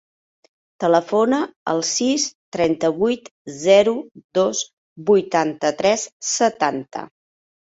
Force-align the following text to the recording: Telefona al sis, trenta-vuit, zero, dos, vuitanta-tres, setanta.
Telefona 0.83 1.41
al 1.73 1.83
sis, 1.89 2.25
trenta-vuit, 2.57 3.29
zero, 3.67 3.95
dos, 4.39 4.65
vuitanta-tres, 5.11 6.09
setanta. 6.33 7.07